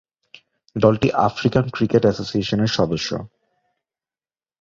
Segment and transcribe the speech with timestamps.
[0.75, 3.09] দলটি African cricket অ্যাসোসিয়েশনের সদস্য।